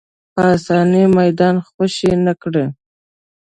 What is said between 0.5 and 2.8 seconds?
اسانۍ میدان خوشې نه کړي